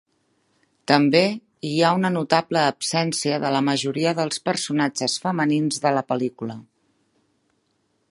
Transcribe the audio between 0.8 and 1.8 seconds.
També, hi